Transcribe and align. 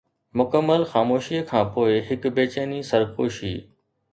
مڪمل 0.39 0.85
خاموشيءَ 0.93 1.41
کانپوءِ 1.51 2.01
هڪ 2.09 2.27
بيچيني 2.39 2.81
سرگوشي 2.89 3.53